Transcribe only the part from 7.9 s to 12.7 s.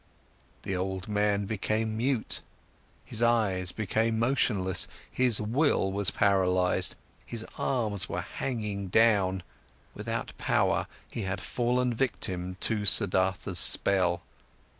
were hanging down; without power, he had fallen victim